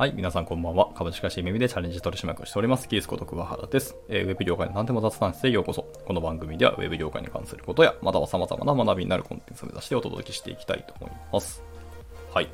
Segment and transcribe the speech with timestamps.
[0.00, 0.88] はい、皆さんこんばんは。
[0.94, 2.88] 株式会社耳でチャレンジ取締役をしております。
[2.88, 4.26] キースこと桑原です、えー。
[4.26, 5.82] ウェブ業界の何でも雑談室へようこそ。
[6.06, 11.62] この番組ではウェブ業界に関することや、または様々な学びになるコンテンツを目指してお届けしていきたいと思います。
[12.32, 12.48] はい。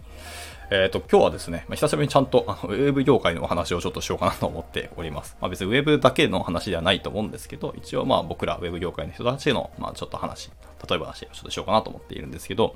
[0.73, 5.37] えっ、ー、と、今日はですね、まあ、久しぶりにちゃんとあのウェブ業界のお話をちょっとしようかなと思っております。
[5.41, 10.51] まあ、別にウェブだけの話ではないと思うんですけど、一応まあ僕らウェブ業界の人たちへの、まあちょっと話、
[10.89, 12.75] 例えば話をちょっとしようかなと思っているんですけど、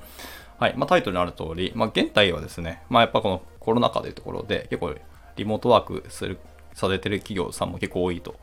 [0.61, 0.75] はい。
[0.77, 4.93] まあタイトルにある通り、まあ現代はですね、まあやっぱこのコロナ禍というところで結構
[5.35, 6.37] リモートワークする、
[6.75, 8.35] されてる企業さんも結構多いと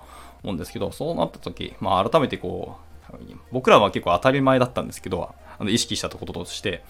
[0.42, 2.76] 思うんですけど、そうなった時、まあ改めてこ
[3.12, 3.16] う、
[3.52, 6.82] 僕らは結構当たり前だったんですけど、あの意識したこととして、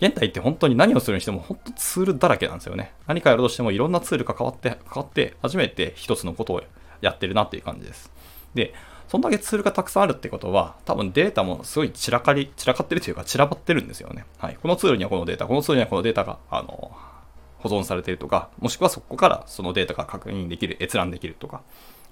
[0.00, 2.94] 現代って本当に何をするにしても本当ツールだらけなんですよね。
[3.06, 6.62] 何かやるとしてもいろんなツールが変わって、変わって初めて一つのことを
[7.02, 8.10] やってるなっていう感じです。
[8.54, 8.72] で、
[9.10, 14.24] そんだけツールがたくさんあるってことは、多分データもすごい散らかり、散らかってるというか散らばってるんですよね。
[14.38, 14.54] はい。
[14.62, 16.92] このツールにはこのデータ、このツールにはこのデータが、あの、
[17.58, 21.62] 保存されているとか、もしくはそこからそのデータが確認できる、閲覧できるとか、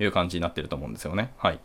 [0.01, 1.33] いう感じになってると思うんですよね。
[1.37, 1.61] はい。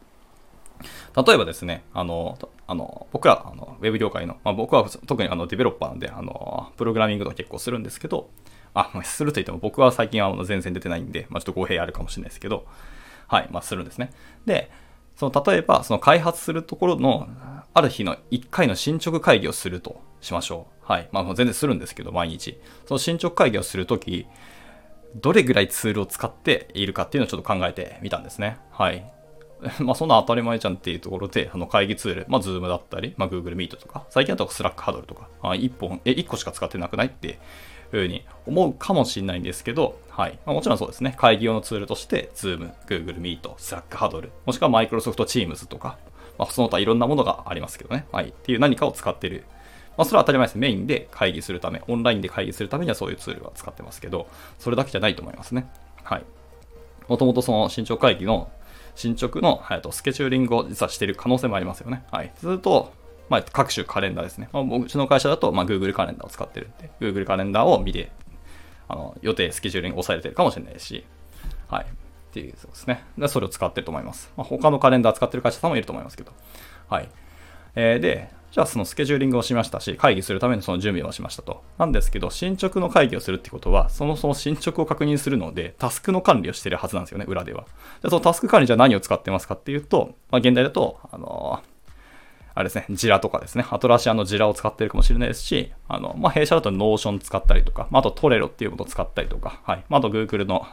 [1.15, 8.29] 例えばですね、あの、あの僕ら、あのウェブ業界の、まあ、僕は特にあのデベロッパーなんで、あの、プログラミングとか結構するんですけど、
[8.75, 12.65] あ、まあ、すると言っても僕は最近は全然出てないんで、まあ、ちょっと語弊あるかもしれないですけど、
[13.27, 14.11] はい、まあ、するんですね。
[14.45, 14.71] で、
[15.15, 17.27] その例えば、その開発するところの、
[17.73, 20.91] ある日の1回の進捗会議をするとしましょう。
[20.91, 21.09] はい。
[21.11, 22.59] まあ、全然するんですけど、毎日。
[22.87, 24.27] その進捗会議をするとき、
[25.15, 28.57] どれぐらいツールを使っているかっていうのをちょっと考えてみたんですね。
[28.71, 29.11] はい。
[29.79, 37.39] まあ、そんな当たり前じゃんっていうところで、あの会議ツール、まあ、Zoom だったり、まあ、Google Meet とか、最近だと Slack ハードルとか、1本、え、1個しか使ってなくないって
[37.93, 40.39] ふうに思うかもしれないんですけど、はい。
[40.47, 41.13] まあ、もちろんそうですね。
[41.15, 45.99] 会議用のツールとして、Zoom、Google Meet、Slack ハードル、もしくは Microsoft Teams とか、
[46.39, 48.07] まあ、その他いろんなものがありますけどね。
[48.11, 48.29] はい。
[48.29, 49.43] っていう何かを使ってる。
[49.95, 50.57] まあ、それは当たり前です。
[50.57, 55.69] メインで会議するため、オンラインで会議するためにはそういうツールは使ってますけど、それだけじゃないと思いますね。
[56.03, 56.23] はい。
[57.07, 58.49] もともとその進捗会議の
[58.95, 62.03] 進捗の、えっと、スケジューリングを実はしている可能性もありますよね。
[62.11, 62.31] はい。
[62.37, 62.91] すると、
[63.33, 64.47] まあ、各種カレンダーですね。
[64.53, 68.11] まあ、うちの会社だと、まあ、Google カレンダーを使ってるんで、Google カレンダーを見て、
[68.87, 71.03] あの予定、スケジューリングを抑えてるかもしれないし、
[71.67, 71.85] はい。
[71.85, 71.87] っ
[72.31, 73.03] ていう、そうですね。
[73.17, 74.31] で、それを使ってると思います。
[74.37, 76.31] まあ、他のカレンダー使ってる会社さんもいると思いますけど。
[76.87, 77.09] はい。
[77.75, 81.63] えー、で、じゃあそのスケジューリングをしましたし、会議するためのその準備をしましたと。
[81.79, 87.65] なんですけど、進捗の会議をするってことは、そのその進捗を確認するので、タスクの管理をしてるはずなんですよね、裏では。
[88.03, 91.72] で、そのタスク管理じゃ何を使ってますかっていうと、まあ、現代だと、あのー
[92.55, 99.83] あれですね、 Jira とかですね、 Atlassian の Jira を使ってるかもしれないですし、あの、まあ、弊社だと Notion 使ったりとか、まあ、あと Trello っていうものを使ったりとか、はい。
[99.89, 100.65] まあ、あと Google の、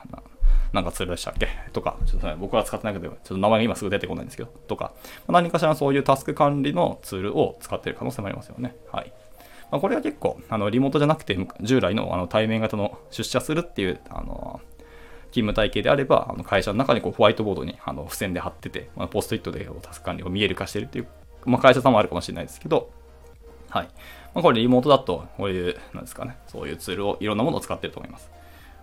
[0.73, 1.49] なんかツールでしたっけ？
[1.73, 4.93] とか、ちょっと、ね、僕は使ってないけど、ちょっと名前が今すぐ出てこないんですけど、とか、
[5.27, 8.77] 何かしらそういうタスク管理のツールを使ってる可能性もありますよね。
[8.93, 9.13] はい。
[9.71, 14.61] まあ、これは結構、あの、リモートじゃなくて、従来のあの対面型の出社するっていう、あの、
[15.33, 21.09] 勤務体系であれば、あの会社の中にこうホワイトボードにあの付箋で貼ってて、まあ、ポストイットでタスク管理を見える化してるっていう、
[21.45, 22.91] まあ、会社さんもあるかもしれないですけど、
[23.69, 23.89] はい。
[24.35, 28.31] まあ、これリモートだと、こういう、なんですかね、そういうツールをいろんなものを使ってると思います。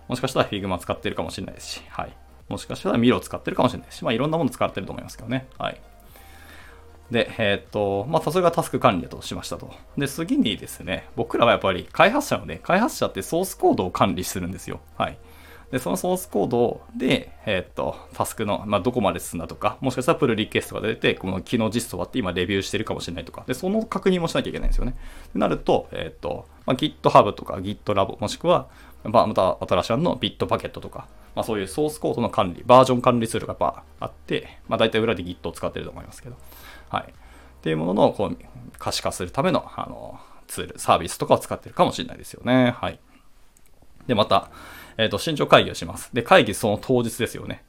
[0.08, 2.16] もしかしたら Figma 使ってるかもしれないですし、はい。
[2.48, 5.46] もしかしたらミロを使ってるかもしれないし、まあ、いろんなもの使ってると思いますけどね。
[5.58, 5.80] はい。
[7.10, 9.72] で、えー、っと、まあ、それがタスク管理だとしましたと。
[9.96, 14.80] で、次にですね、僕らはやっぱり開発者のね、開発者ってソースコードを管理するんですよ。
[14.96, 15.18] はい。
[15.70, 24.96] で、そのソースコードで、えー、っと、タスクの、まあ、どこまで進んだとか、もしかしたらプルリクエストが出て、この機能実装はって今レビューしてるかもしれないとか、で、その確認もしなきゃいけないんですよね。
[25.32, 28.68] となると、えー、っと、まあ、GitHub とか GitLab、もしくは、
[29.04, 36.36] まあ、また新しいのビットパケットとか、まあ、そういうソースコードの管理、バージョン管理ツールがやっぱあって、まあ、大体裏で Git を使ってると思いますけど、
[36.88, 37.02] はい。
[37.02, 38.38] っていうもののこう
[38.78, 42.74] 可視化するためのあのツール、サービスとかを使ってるかもしれないですよね。
[42.78, 42.98] はい。
[44.06, 44.50] で、また、
[44.98, 46.10] えっ、ー、と、進捗会議をします。
[46.12, 47.64] で、会議その当日ですよね。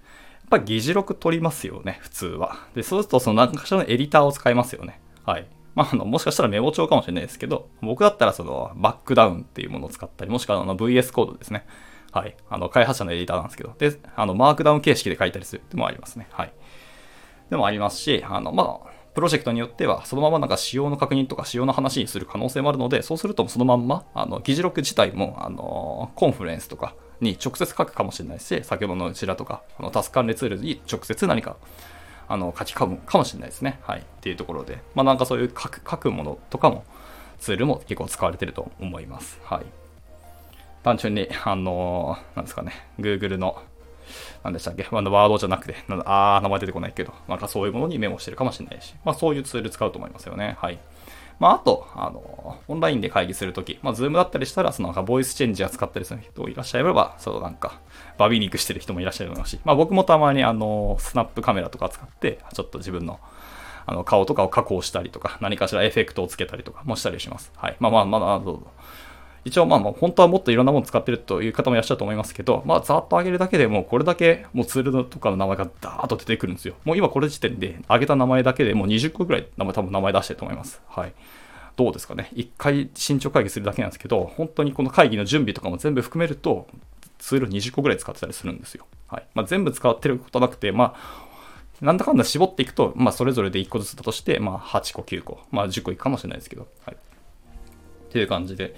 [0.52, 2.58] やっぱ議事録取りますよね、普通は。
[2.76, 5.00] で、そうするとその何かしらのエディターを使いますよね。
[5.24, 5.48] はい。
[5.76, 11.66] まあ、あの、もしかしたらメモ帳かもしれないですけど、僕だったらその、バックダウンっていうものを使ったり、もしくはあの VS コードですね。
[12.12, 12.36] はい。
[12.50, 16.28] あの、開発者のエディターなんですけど、で、あの、マークダウン形式で書いたりするってもありますね。
[16.32, 16.54] はい。
[17.52, 31.57] でもありますし、あの、まあ、プロジェクトによっては、そのままなんか仕様の確認とか仕様の話にする可能性もあるので、そうするとそのまんま、あの、議事録自体も、あの、コンフルエンスとかに直接書くかもしれないし、先ほどのうちらとか、あの、タス管理ツールに直接何か、
[32.27, 33.80] あの、書き込むかもしれないですね。
[33.83, 34.00] はい。
[34.00, 36.86] っていうところで、まあなんかそういう書く書くものとかも、
[37.39, 39.39] ツールも結構使われてると思います。
[39.44, 39.66] はい。
[40.83, 43.62] 単純に、あのー、なんですかね、Google の、
[44.44, 45.75] 何でしたっけ、ワードじゃなくて、
[46.06, 50.57] あー、名前出てこないけど、なんかそういうものにメモしてるかもしれないし、まあそういうツール使うと思いますよね。
[50.60, 50.80] はい。
[51.39, 57.80] まあ、あと、あの、オンラインで会議するとき、まあ、 Zoom だったりしたら、そのなんか、ボイスチェンジャー使ったりする人いらっしゃれば、そうなんか、
[58.18, 63.19] バ美肉してる人もいらっしゃるし、まあ、僕もたまに、あの、 Snap Camera とか使って、ちょっと自分の、
[63.86, 67.51] あの、顔とかを加工したりとか、何かしらエフェクトをつけたりとかもしたりします。
[67.56, 67.77] はい。
[67.80, 68.68] まあまあ、まだ、どうぞ。
[69.45, 76.75] 一応まあまあ本当はもっといろんなもの使ってるという方もいらっしゃると思いますけど、まあざっと上げるだけでもこれだけもうツールとかの名前がダーッと出てくるんですよ。
[76.83, 80.81] もう今これ時点で上げた名前だけでもう20個ぐらい名前多分名前出してると思います。
[80.88, 81.13] はい。
[81.75, 82.30] どうですかね。
[82.33, 86.68] 一回進捗会議するだけなんですけど、本当にこの会議の準備とかも全部含めると、
[87.19, 88.86] ツール20個ぐらい使ってたりするんですよ。
[89.07, 89.27] はい。
[89.33, 96.95] まあ、全部使ってることなくて、まあ、なんだかんだ絞っていくと、まあ、それぞれで1個ずつだとして、まあ、8個、9個、まあ、10個いくかもしれないですけど、はい。
[96.95, 98.75] っていう感じで、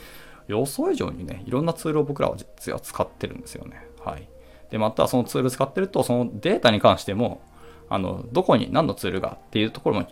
[0.52, 3.86] 予想以上にね、いろんなツールを僕らは実は使ってるんですよね。
[4.04, 4.28] はい。
[4.70, 7.42] で、またそのツール使ってると、そのデータに関しても、
[7.90, 10.08] あの、どこに何のツールがっていうところも、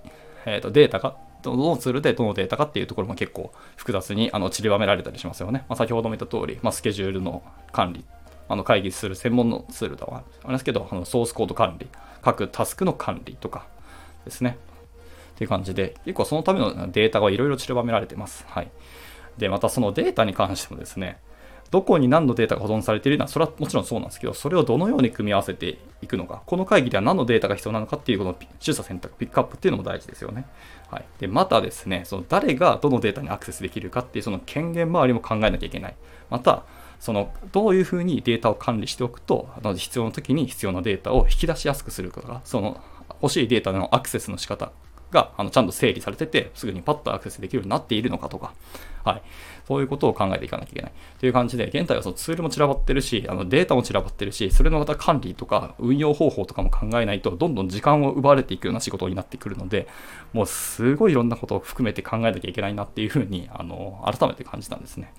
[0.46, 5.64] えっ、ー、と、データが、どのツールでどのデータかっていうところも結構複雑にあの散りばめられたりしますよね。
[5.70, 8.04] まあ、先ほども言った通り、まあ、スケジュールの管理、
[8.50, 11.88] あの会議する専門のツールだはありますけど、あのソースコード管理、
[12.22, 13.68] 各タスクの管理とか
[14.26, 14.58] ですね。
[15.36, 18.46] っていう感じで、結構そのためのデータがいろいろ散りばめられてます。
[18.50, 18.70] はい。
[19.40, 21.18] で、またそのデータに関してもですね、
[21.72, 30.46] どこに何のデータが保存されているのは、それはもちろんそうなんですけど、それをどのように組み合わせていくのか、この会議では何のデータが必要なのかっていう、この取捨選択、ピックアップっていうのも大事ですよね。
[30.90, 31.06] はい。
[31.20, 35.96] で、またですね、その誰がどのデータにアクセスできるかっていう、その権限周りも考えなきゃいけない。
[36.32, 36.64] また、
[37.00, 42.82] そのどういうふうにデータを管理しておくと、あの必要な時に必要なデータを引き出しやすくすることが、その
[43.22, 44.72] 欲しいデータのアクセスの仕方
[45.12, 48.54] があのちゃんと整理されてて、すぐにパッとアクセスできるようになっているのかとか、
[49.04, 49.22] はい。
[49.68, 50.92] そういうことを考えていかなきゃいけない。
[51.20, 59.88] という感じで、現在はそのツールも散らばってるし、あのデータも散らばってるし、それのまた管理とか運用方法とかも考えないと、どんどん時間を奪われていくような仕事になってくるので、
[60.34, 65.14] もうすごいいろんなことを含めて考えなきゃいけないなっていうふうに、あの、改めて感じたんですね。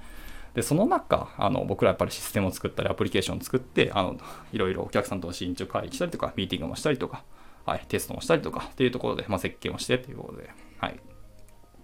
[0.55, 4.17] で、その中、あの、僕らやっぱりシステムを作ったり、アプリケーションを作って、あの、
[4.53, 7.23] いろいろお客さんとの進捗会議したりとか、ミーティングもしたりとか、
[7.65, 11.01] はい、テストもしたりとかっていうところで、まあ、設計をしてっていうことで、はい。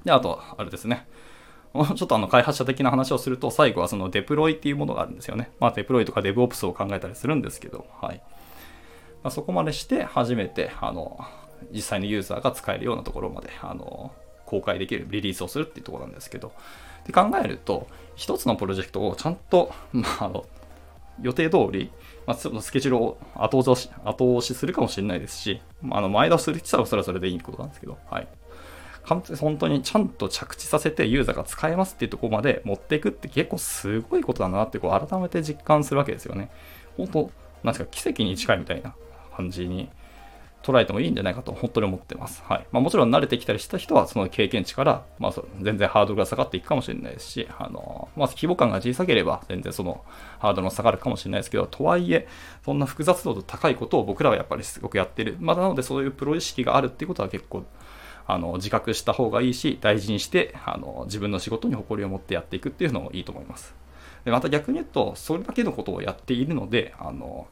[0.05, 1.06] で、あと、あれですね。
[1.96, 5.50] ちょっとあの開発者的な話をすると、最後はそのデプロイっていうものがあるんですよね。
[5.61, 8.23] まあ、デプロイとか DevOps を考えたりするんですけど、はい。
[9.23, 11.19] まあ、そこまでして初めて、あの、
[11.73, 14.12] 実際のユーザーが使えるようなところまで、あの、
[14.46, 16.52] 公開できる、リリースをするっていうところなんですけど、
[17.06, 20.46] で考えると、一つのプロジェクトをちゃんと、まあ、あの、
[21.23, 21.91] 予定通り、
[22.27, 25.61] まあ、スケジュールを後押し後押しするかもしれないですし、
[25.91, 28.29] あの前倒しする人はそれはそれでいいことなんですけど、はい。
[29.07, 36.51] 本当にちゃんと着地させてユーザーが使えますっていうところまで持っていくって結構すごいことだなってこう改めて実感するわけですよね。
[36.97, 37.31] 本当、
[37.63, 38.97] なんですか、奇跡に近いみたいな
[39.37, 39.91] 感じに
[40.67, 42.43] 捉えてもいいんじゃないかと本当に思ってます。
[42.45, 50.05] はいまあ、もちろん慣れてきたりした人はその経験値から、まあ、全然ハードルが下がっていくかもしれないですし、あのまあ、規模感が小さければ全然その
[50.39, 52.27] ハードルも下がるかもしれないですけど、とはいえ、
[52.65, 55.37] そんな複雑度と高いことを僕らはやっぱりすごくやってる。
[55.39, 57.65] まあ、なのでそういうプロ意識があるっていうことは結構
[58.27, 63.75] あの自覚した方がいいし、大事にしてあの自分の仕事に誇りを持ってやっていくっていうのもいいと思います。
[64.25, 67.47] でまた逆に言うと、それだけのことをやっているので、あの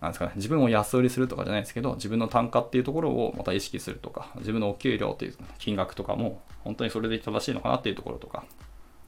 [0.00, 8.44] なんですかね、自分を安売りするとかじゃないですけど、自分の単価っていうところをまた意識するとか、自分のお給料という金額とかも、本当にそれで正しいのかなっていうところとか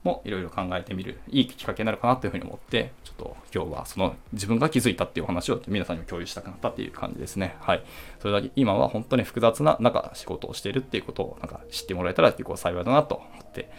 [0.02, 7.56] もいろいろ考えてみる、いいきっかけになるかなというふうに思って、ちょっと今日はその自分が気づいたっていうお話を皆さんにも共有したくなったっていう感じですね。
[7.60, 7.82] はい。
[8.18, 13.70] それだけ今は本当に複雑な中仕事をしているっていうことをなんか知ってもらえたら結構幸いだなと思って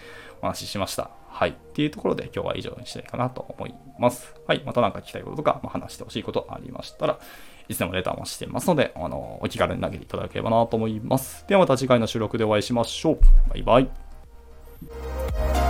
[0.42, 1.12] お話ししました。
[1.30, 1.52] はい。
[1.52, 4.36] っていうところで今日は以上にしたいかなと思います。
[4.48, 4.64] はい。
[4.66, 7.20] また何か聞きたいこととか、まあ、話してほしいことありましたら、
[7.68, 11.46] いつでもレターもしてますので、あの、お気軽に投げていただければなと思います。
[11.48, 13.20] ではまた次回の収録でお会いしましょう。
[13.50, 15.61] バイバイ。